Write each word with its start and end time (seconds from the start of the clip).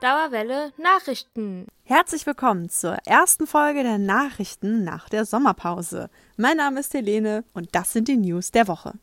Dauerwelle 0.00 0.72
Nachrichten. 0.78 1.66
Herzlich 1.84 2.24
willkommen 2.24 2.70
zur 2.70 2.96
ersten 3.04 3.46
Folge 3.46 3.82
der 3.82 3.98
Nachrichten 3.98 4.82
nach 4.82 5.10
der 5.10 5.26
Sommerpause. 5.26 6.08
Mein 6.38 6.56
Name 6.56 6.80
ist 6.80 6.94
Helene 6.94 7.44
und 7.52 7.68
das 7.72 7.92
sind 7.92 8.08
die 8.08 8.16
News 8.16 8.50
der 8.50 8.66
Woche. 8.66 8.94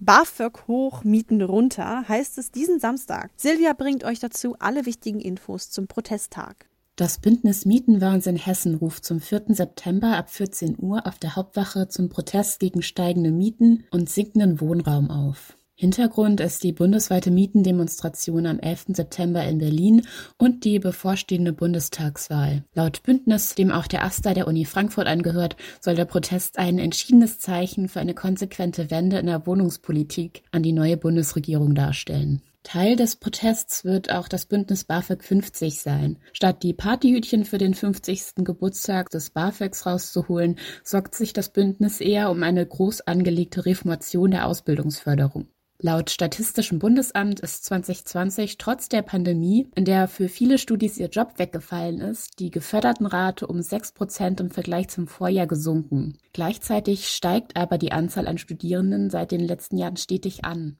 BAföG 0.00 0.66
hoch, 0.66 1.04
Mieten 1.04 1.42
runter, 1.42 2.08
heißt 2.08 2.38
es 2.38 2.52
diesen 2.52 2.80
Samstag. 2.80 3.30
Silvia 3.36 3.74
bringt 3.74 4.02
euch 4.02 4.18
dazu 4.18 4.56
alle 4.60 4.86
wichtigen 4.86 5.20
Infos 5.20 5.68
zum 5.68 5.88
Protesttag. 5.88 6.64
Das 6.96 7.18
Bündnis 7.18 7.66
Mietenwahnsinn 7.66 8.36
Hessen 8.36 8.76
ruft 8.76 9.04
zum 9.04 9.20
4. 9.20 9.42
September 9.48 10.16
ab 10.16 10.30
14 10.30 10.76
Uhr 10.78 11.06
auf 11.06 11.18
der 11.18 11.36
Hauptwache 11.36 11.88
zum 11.88 12.08
Protest 12.08 12.60
gegen 12.60 12.80
steigende 12.80 13.30
Mieten 13.30 13.84
und 13.90 14.08
sinkenden 14.08 14.62
Wohnraum 14.62 15.10
auf. 15.10 15.57
Hintergrund 15.80 16.40
ist 16.40 16.64
die 16.64 16.72
bundesweite 16.72 17.30
Mietendemonstration 17.30 18.46
am 18.46 18.58
11. 18.58 18.86
September 18.94 19.44
in 19.44 19.58
Berlin 19.58 20.02
und 20.36 20.64
die 20.64 20.80
bevorstehende 20.80 21.52
Bundestagswahl. 21.52 22.64
Laut 22.74 23.04
Bündnis, 23.04 23.54
dem 23.54 23.70
auch 23.70 23.86
der 23.86 24.02
AStA 24.02 24.34
der 24.34 24.48
Uni 24.48 24.64
Frankfurt 24.64 25.06
angehört, 25.06 25.54
soll 25.80 25.94
der 25.94 26.04
Protest 26.04 26.58
ein 26.58 26.80
entschiedenes 26.80 27.38
Zeichen 27.38 27.88
für 27.88 28.00
eine 28.00 28.14
konsequente 28.14 28.90
Wende 28.90 29.20
in 29.20 29.26
der 29.26 29.46
Wohnungspolitik 29.46 30.42
an 30.50 30.64
die 30.64 30.72
neue 30.72 30.96
Bundesregierung 30.96 31.76
darstellen. 31.76 32.42
Teil 32.64 32.96
des 32.96 33.14
Protests 33.14 33.84
wird 33.84 34.10
auch 34.10 34.26
das 34.26 34.46
Bündnis 34.46 34.82
BAföG 34.82 35.22
50 35.22 35.80
sein. 35.80 36.18
Statt 36.32 36.64
die 36.64 36.74
Partyhütchen 36.74 37.44
für 37.44 37.58
den 37.58 37.74
50. 37.74 38.44
Geburtstag 38.44 39.10
des 39.10 39.30
BAföGs 39.30 39.86
rauszuholen, 39.86 40.56
sorgt 40.82 41.14
sich 41.14 41.32
das 41.32 41.52
Bündnis 41.52 42.00
eher 42.00 42.32
um 42.32 42.42
eine 42.42 42.66
groß 42.66 43.02
angelegte 43.02 43.64
Reformation 43.64 44.32
der 44.32 44.48
Ausbildungsförderung. 44.48 45.46
Laut 45.80 46.10
Statistischem 46.10 46.80
Bundesamt 46.80 47.38
ist 47.38 47.64
2020 47.66 48.58
trotz 48.58 48.88
der 48.88 49.02
Pandemie, 49.02 49.68
in 49.76 49.84
der 49.84 50.08
für 50.08 50.28
viele 50.28 50.58
Studis 50.58 50.98
ihr 50.98 51.06
Job 51.06 51.34
weggefallen 51.36 52.00
ist, 52.00 52.40
die 52.40 52.50
Gefördertenrate 52.50 53.46
um 53.46 53.62
6 53.62 53.92
Prozent 53.92 54.40
im 54.40 54.50
Vergleich 54.50 54.88
zum 54.88 55.06
Vorjahr 55.06 55.46
gesunken. 55.46 56.18
Gleichzeitig 56.32 57.06
steigt 57.06 57.56
aber 57.56 57.78
die 57.78 57.92
Anzahl 57.92 58.26
an 58.26 58.38
Studierenden 58.38 59.08
seit 59.08 59.30
den 59.30 59.38
letzten 59.38 59.78
Jahren 59.78 59.96
stetig 59.96 60.44
an. 60.44 60.78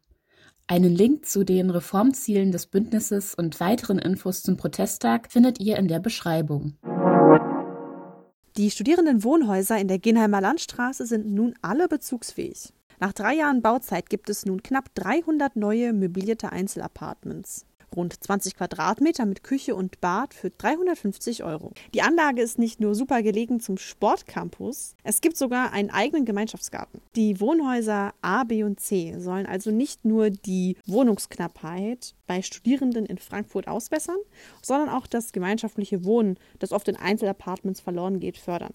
Einen 0.66 0.96
Link 0.96 1.26
zu 1.26 1.44
den 1.44 1.70
Reformzielen 1.70 2.50
des 2.50 2.66
Bündnisses 2.66 3.36
und 3.36 3.60
weiteren 3.60 4.00
Infos 4.00 4.42
zum 4.42 4.56
Protesttag 4.56 5.30
findet 5.30 5.60
ihr 5.60 5.76
in 5.76 5.86
der 5.86 6.00
Beschreibung. 6.00 6.76
Die 8.56 8.72
Studierendenwohnhäuser 8.72 9.78
in 9.78 9.86
der 9.86 10.00
Genheimer 10.00 10.40
Landstraße 10.40 11.06
sind 11.06 11.32
nun 11.32 11.54
alle 11.62 11.86
bezugsfähig. 11.86 12.72
Nach 13.00 13.12
drei 13.12 13.34
Jahren 13.34 13.62
Bauzeit 13.62 14.10
gibt 14.10 14.28
es 14.28 14.44
nun 14.44 14.60
knapp 14.60 14.92
300 14.96 15.54
neue 15.54 15.92
möblierte 15.92 16.50
Einzelapartments. 16.50 17.64
Rund 17.94 18.22
20 18.22 18.56
Quadratmeter 18.56 19.24
mit 19.24 19.44
Küche 19.44 19.74
und 19.74 20.00
Bad 20.00 20.34
für 20.34 20.50
350 20.50 21.44
Euro. 21.44 21.72
Die 21.94 22.02
Anlage 22.02 22.42
ist 22.42 22.58
nicht 22.58 22.80
nur 22.80 22.96
super 22.96 23.22
gelegen 23.22 23.60
zum 23.60 23.78
Sportcampus, 23.78 24.94
es 25.04 25.20
gibt 25.20 25.36
sogar 25.36 25.72
einen 25.72 25.90
eigenen 25.90 26.26
Gemeinschaftsgarten. 26.26 27.00
Die 27.16 27.40
Wohnhäuser 27.40 28.12
A, 28.20 28.44
B 28.44 28.64
und 28.64 28.80
C 28.80 29.14
sollen 29.18 29.46
also 29.46 29.70
nicht 29.70 30.04
nur 30.04 30.28
die 30.28 30.76
Wohnungsknappheit 30.86 32.14
bei 32.26 32.42
Studierenden 32.42 33.06
in 33.06 33.18
Frankfurt 33.18 33.68
ausbessern, 33.68 34.18
sondern 34.60 34.90
auch 34.90 35.06
das 35.06 35.32
gemeinschaftliche 35.32 36.04
Wohnen, 36.04 36.36
das 36.58 36.72
oft 36.72 36.88
in 36.88 36.96
Einzelapartments 36.96 37.80
verloren 37.80 38.18
geht, 38.20 38.36
fördern. 38.36 38.74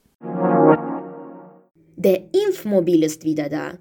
Der 1.97 2.33
Impfmobil 2.33 3.03
ist 3.03 3.25
wieder 3.25 3.49
da. 3.49 3.77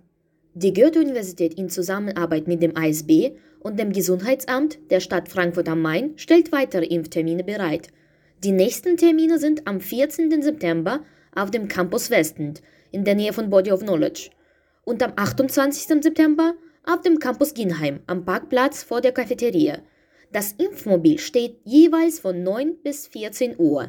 Die 0.55 0.75
Goethe-Universität 0.75 1.55
in 1.55 1.70
Zusammenarbeit 1.70 2.47
mit 2.47 2.62
dem 2.62 2.77
ASB 2.77 3.31
und 3.61 3.78
dem 3.78 3.91
Gesundheitsamt 3.91 4.78
der 4.91 5.00
Stadt 5.00 5.31
Frankfurt 5.31 5.67
am 5.67 5.81
Main 5.81 6.12
stellt 6.17 6.53
weitere 6.53 6.84
Impftermine 6.84 7.42
bereit. 7.42 7.89
Die 8.45 8.53
nächsten 8.53 8.98
Termine 8.98 9.39
sind 9.39 9.67
am 9.67 9.80
14. 9.80 10.42
September 10.42 11.00
auf 11.34 11.51
dem 11.51 11.68
Campus 11.68 12.11
Westend 12.11 12.61
in 12.91 13.05
der 13.05 13.14
Nähe 13.14 13.33
von 13.33 13.48
Body 13.48 13.73
of 13.73 13.80
Knowledge 13.80 14.29
und 14.85 15.02
am 15.02 15.14
28. 15.17 16.02
September 16.02 16.52
auf 16.85 17.01
dem 17.01 17.18
Campus 17.18 17.55
Ginheim 17.55 18.01
am 18.07 18.27
Parkplatz 18.27 18.83
vor 18.83 19.01
der 19.01 19.12
Cafeteria. 19.12 19.79
Das 20.33 20.52
Impfmobil 20.52 21.18
steht 21.18 21.61
jeweils 21.64 22.20
von 22.20 22.42
9 22.42 22.77
bis 22.83 23.07
14 23.07 23.58
Uhr. 23.58 23.89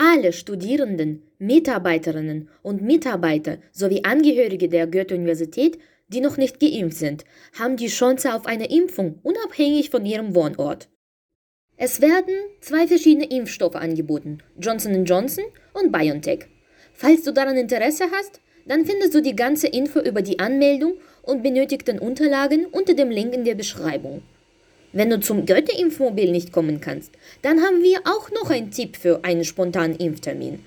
Alle 0.00 0.32
Studierenden, 0.32 1.24
Mitarbeiterinnen 1.40 2.48
und 2.62 2.82
Mitarbeiter 2.82 3.58
sowie 3.72 4.04
Angehörige 4.04 4.68
der 4.68 4.86
Goethe-Universität, 4.86 5.76
die 6.06 6.20
noch 6.20 6.36
nicht 6.36 6.60
geimpft 6.60 6.98
sind, 6.98 7.24
haben 7.58 7.76
die 7.76 7.88
Chance 7.88 8.32
auf 8.32 8.46
eine 8.46 8.70
Impfung 8.70 9.18
unabhängig 9.24 9.90
von 9.90 10.06
ihrem 10.06 10.36
Wohnort. 10.36 10.88
Es 11.76 12.00
werden 12.00 12.34
zwei 12.60 12.86
verschiedene 12.86 13.28
Impfstoffe 13.28 13.74
angeboten, 13.74 14.38
Johnson 14.56 15.04
Johnson 15.04 15.44
und 15.74 15.90
BioNTech. 15.90 16.46
Falls 16.92 17.24
du 17.24 17.32
daran 17.32 17.56
Interesse 17.56 18.04
hast, 18.12 18.40
dann 18.66 18.86
findest 18.86 19.16
du 19.16 19.20
die 19.20 19.34
ganze 19.34 19.66
Info 19.66 19.98
über 19.98 20.22
die 20.22 20.38
Anmeldung 20.38 20.94
und 21.22 21.42
benötigten 21.42 21.98
Unterlagen 21.98 22.66
unter 22.66 22.94
dem 22.94 23.10
Link 23.10 23.34
in 23.34 23.44
der 23.44 23.56
Beschreibung. 23.56 24.22
Wenn 24.92 25.10
du 25.10 25.20
zum 25.20 25.44
Goethe-Impfmobil 25.44 26.32
nicht 26.32 26.52
kommen 26.52 26.80
kannst, 26.80 27.12
dann 27.42 27.60
haben 27.60 27.82
wir 27.82 27.98
auch 28.04 28.30
noch 28.30 28.50
einen 28.50 28.70
Tipp 28.70 28.96
für 28.96 29.22
einen 29.22 29.44
spontanen 29.44 29.96
Impftermin. 29.96 30.64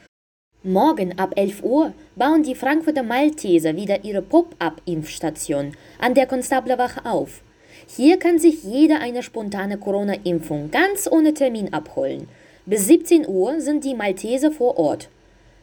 Morgen 0.64 1.18
ab 1.18 1.34
11 1.36 1.64
Uhr 1.64 1.94
bauen 2.16 2.44
die 2.44 2.54
Frankfurter 2.54 3.02
Malteser 3.02 3.76
wieder 3.76 4.04
ihre 4.04 4.22
Pop-up-Impfstation 4.22 5.76
an 5.98 6.14
der 6.14 6.28
Konstablerwache 6.28 7.04
auf. 7.04 7.42
Hier 7.88 8.20
kann 8.20 8.38
sich 8.38 8.64
jeder 8.64 9.00
eine 9.00 9.24
spontane 9.24 9.80
Corona-Impfung 9.80 10.70
ganz 10.70 11.10
ohne 11.12 11.34
Termin 11.34 11.74
abholen. 11.74 12.28
Bis 12.68 12.86
17 12.86 13.28
Uhr 13.28 13.60
sind 13.60 13.84
die 13.84 13.96
Malteser 13.96 14.52
vor 14.52 14.78
Ort. 14.78 15.10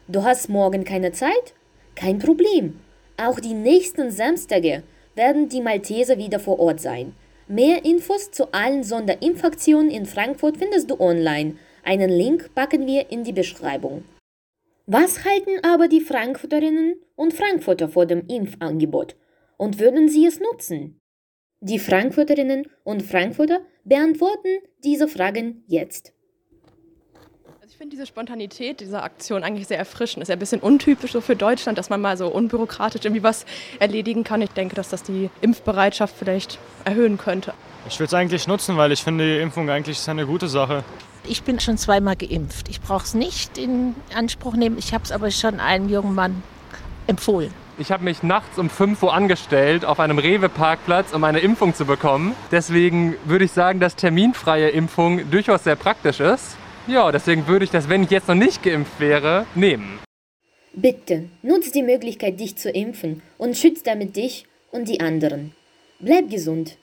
Du 0.09 0.23
hast 0.23 0.49
morgen 0.49 0.83
keine 0.83 1.13
Zeit? 1.13 1.53
Kein 1.95 2.19
Problem. 2.19 2.77
Auch 3.15 3.39
die 3.39 3.53
nächsten 3.53 4.11
Samstage 4.11 4.83
werden 5.15 5.47
die 5.47 5.61
Malteser 5.61 6.17
wieder 6.17 6.39
vor 6.39 6.59
Ort 6.59 6.81
sein. 6.81 7.13
Mehr 7.51 7.83
Infos 7.83 8.29
zu 8.29 8.53
allen 8.53 8.83
Sonderimpfaktionen 8.83 9.89
in 9.89 10.05
Frankfurt 10.05 10.57
findest 10.57 10.91
du 10.91 10.99
online. 10.99 11.55
Einen 11.83 12.11
Link 12.11 12.53
packen 12.53 12.85
wir 12.85 13.09
in 13.09 13.23
die 13.23 13.33
Beschreibung. 13.33 14.03
Was 14.85 15.25
halten 15.25 15.63
aber 15.63 15.87
die 15.87 15.99
Frankfurterinnen 15.99 17.01
und 17.15 17.33
Frankfurter 17.33 17.89
vor 17.89 18.05
dem 18.05 18.27
Impfangebot 18.27 19.15
und 19.57 19.79
würden 19.79 20.09
sie 20.09 20.27
es 20.27 20.39
nutzen? 20.39 20.99
Die 21.59 21.79
Frankfurterinnen 21.79 22.67
und 22.83 23.01
Frankfurter 23.01 23.61
beantworten 23.83 24.59
diese 24.83 25.07
Fragen 25.07 25.63
jetzt 25.65 26.13
finde 27.79 27.95
diese 27.95 28.05
Spontanität 28.07 28.81
dieser 28.81 29.03
Aktion 29.03 29.41
eigentlich 29.41 29.69
sehr 29.69 29.77
erfrischend. 29.77 30.21
Ist 30.21 30.27
ja 30.27 30.35
ein 30.35 30.39
bisschen 30.39 30.59
untypisch 30.59 31.13
so 31.13 31.21
für 31.21 31.37
Deutschland, 31.37 31.77
dass 31.77 31.89
man 31.89 32.01
mal 32.01 32.17
so 32.17 32.27
unbürokratisch 32.27 33.05
irgendwie 33.05 33.23
was 33.23 33.45
erledigen 33.79 34.25
kann. 34.25 34.41
Ich 34.41 34.49
denke, 34.49 34.75
dass 34.75 34.89
das 34.89 35.01
die 35.01 35.29
Impfbereitschaft 35.39 36.13
vielleicht 36.13 36.59
erhöhen 36.83 37.17
könnte. 37.17 37.53
Ich 37.87 37.97
würde 37.97 38.07
es 38.07 38.13
eigentlich 38.13 38.49
nutzen, 38.49 38.75
weil 38.75 38.91
ich 38.91 39.01
finde, 39.01 39.23
die 39.23 39.41
Impfung 39.41 39.69
eigentlich 39.69 39.97
ist 39.97 40.09
eine 40.09 40.25
gute 40.25 40.49
Sache. 40.49 40.83
Ich 41.23 41.43
bin 41.43 41.61
schon 41.61 41.77
zweimal 41.77 42.17
geimpft. 42.17 42.67
Ich 42.67 42.81
brauche 42.81 43.05
es 43.05 43.13
nicht 43.13 43.57
in 43.57 43.95
Anspruch 44.13 44.57
nehmen. 44.57 44.77
Ich 44.77 44.93
habe 44.93 45.05
es 45.05 45.13
aber 45.13 45.31
schon 45.31 45.61
einem 45.61 45.87
jungen 45.87 46.13
Mann 46.13 46.43
empfohlen. 47.07 47.53
Ich 47.77 47.93
habe 47.93 48.03
mich 48.03 48.23
nachts 48.23 48.59
um 48.59 48.69
5 48.69 49.01
Uhr 49.03 49.13
angestellt 49.13 49.85
auf 49.85 50.01
einem 50.01 50.19
Rewe-Parkplatz, 50.19 51.13
um 51.13 51.23
eine 51.23 51.39
Impfung 51.39 51.73
zu 51.73 51.85
bekommen. 51.85 52.35
Deswegen 52.51 53.15
würde 53.23 53.45
ich 53.45 53.53
sagen, 53.53 53.79
dass 53.79 53.95
terminfreie 53.95 54.67
Impfung 54.67 55.31
durchaus 55.31 55.63
sehr 55.63 55.77
praktisch 55.77 56.19
ist. 56.19 56.58
Ja, 56.89 57.11
deswegen 57.11 57.45
würde 57.45 57.65
ich 57.65 57.69
das, 57.69 57.87
wenn 57.87 58.01
ich 58.01 58.09
jetzt 58.09 58.27
noch 58.27 58.33
nicht 58.33 58.63
geimpft 58.63 58.99
wäre, 58.99 59.45
nehmen. 59.53 59.99
Bitte, 60.73 61.29
nutz 61.43 61.71
die 61.71 61.83
Möglichkeit, 61.83 62.39
dich 62.39 62.55
zu 62.55 62.71
impfen 62.71 63.21
und 63.37 63.55
schütz 63.55 63.83
damit 63.83 64.15
dich 64.15 64.47
und 64.71 64.87
die 64.87 64.99
anderen. 64.99 65.53
Bleib 65.99 66.31
gesund. 66.31 66.79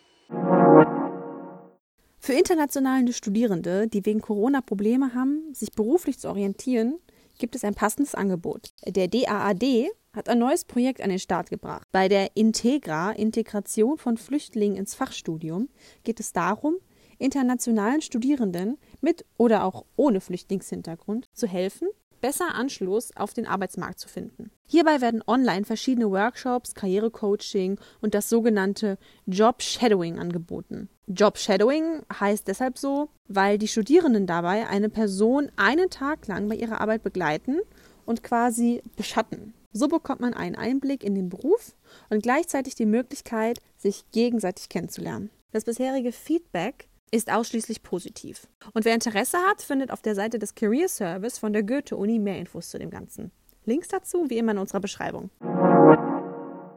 Für 2.21 2.35
internationale 2.35 3.13
Studierende, 3.13 3.89
die 3.89 4.07
wegen 4.07 4.21
Corona 4.21 4.61
Probleme 4.61 5.13
haben, 5.13 5.53
sich 5.53 5.73
beruflich 5.73 6.21
zu 6.21 6.29
orientieren, 6.29 7.01
gibt 7.39 7.57
es 7.57 7.65
ein 7.65 7.75
passendes 7.75 8.15
Angebot. 8.15 8.71
Der 8.87 9.09
DAAD 9.09 9.89
hat 10.13 10.29
ein 10.29 10.39
neues 10.39 10.65
Projekt 10.65 11.01
an 11.01 11.11
den 11.11 11.19
Start 11.19 11.51
gebracht. 11.51 11.83
Bei 11.91 12.07
der 12.07 12.37
Integra, 12.37 13.11
Integration 13.11 13.99
von 13.99 14.19
Flüchtlingen 14.19 14.77
ins 14.77 14.95
Fachstudium, 14.95 15.69
geht 16.05 16.21
es 16.21 16.33
darum, 16.33 16.77
internationalen 17.19 18.03
Studierenden 18.03 18.79
mit 19.01 19.25
oder 19.37 19.65
auch 19.65 19.85
ohne 19.97 20.21
Flüchtlingshintergrund 20.21 21.29
zu 21.33 21.47
helfen, 21.47 21.89
besser 22.21 22.55
Anschluss 22.55 23.17
auf 23.17 23.35
den 23.35 23.47
Arbeitsmarkt 23.47 24.01
zu 24.01 24.09
finden. 24.09 24.51
Hierbei 24.67 25.01
werden 25.01 25.23
online 25.27 25.65
verschiedene 25.65 26.11
Workshops, 26.11 26.75
Karrierecoaching 26.75 27.79
und 28.01 28.15
das 28.15 28.29
sogenannte 28.29 28.99
Job 29.27 29.63
Shadowing 29.63 30.19
angeboten. 30.19 30.89
Job 31.07 31.39
Shadowing 31.39 32.03
heißt 32.13 32.49
deshalb 32.49 32.79
so, 32.79 33.11
weil 33.29 33.59
die 33.59 33.69
Studierenden 33.69 34.27
dabei 34.27 34.67
eine 34.67 34.89
Person 34.89 35.53
einen 35.57 35.89
Tag 35.91 36.27
lang 36.27 36.49
bei 36.49 36.57
ihrer 36.57 36.81
Arbeit 36.81 37.03
begleiten 37.03 37.61
und 38.07 38.23
quasi 38.23 38.83
beschatten. 38.97 39.55
So 39.73 39.89
bekommt 39.89 40.21
man 40.21 40.35
einen 40.35 40.57
Einblick 40.57 41.05
in 41.05 41.15
den 41.15 41.29
Beruf 41.29 41.77
und 42.09 42.23
gleichzeitig 42.23 42.75
die 42.75 42.87
Möglichkeit, 42.87 43.61
sich 43.77 44.11
gegenseitig 44.11 44.69
kennenzulernen. 44.69 45.31
Das 45.53 45.65
bisherige 45.65 46.13
Feedback 46.13 46.89
ist 47.11 47.31
ausschließlich 47.31 47.83
positiv. 47.83 48.49
Und 48.75 48.85
wer 48.85 48.95
Interesse 48.95 49.39
hat, 49.39 49.63
findet 49.63 49.91
auf 49.91 50.03
der 50.03 50.15
Seite 50.15 50.39
des 50.39 50.55
Career 50.55 50.89
Service 50.89 51.39
von 51.39 51.53
der 51.53 51.63
Goethe-Uni 51.63 52.19
mehr 52.19 52.39
Infos 52.39 52.71
zu 52.71 52.79
dem 52.79 52.91
Ganzen. 52.91 53.31
Links 53.65 53.89
dazu 53.89 54.29
wie 54.29 54.39
immer 54.39 54.53
in 54.53 54.59
unserer 54.59 54.81
Beschreibung. 54.81 55.31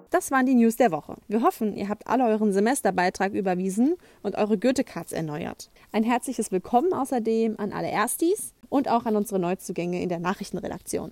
Das 0.09 0.31
waren 0.31 0.47
die 0.47 0.55
News 0.55 0.75
der 0.75 0.91
Woche. 0.91 1.17
Wir 1.27 1.43
hoffen, 1.43 1.75
ihr 1.75 1.87
habt 1.87 2.07
alle 2.07 2.25
euren 2.25 2.51
Semesterbeitrag 2.51 3.33
überwiesen 3.33 3.95
und 4.23 4.35
eure 4.35 4.57
Goethe-Cards 4.57 5.11
erneuert. 5.11 5.69
Ein 5.91 6.03
herzliches 6.03 6.51
Willkommen 6.51 6.93
außerdem 6.93 7.59
an 7.59 7.71
alle 7.73 7.89
Erstis 7.89 8.53
und 8.69 8.89
auch 8.89 9.05
an 9.05 9.15
unsere 9.15 9.39
Neuzugänge 9.39 10.01
in 10.01 10.09
der 10.09 10.19
Nachrichtenredaktion. 10.19 11.11